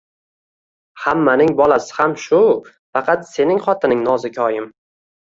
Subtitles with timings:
[1.01, 2.39] Hammaning bolasi ham shu,
[2.99, 4.65] faqat sening xotining nozikoyim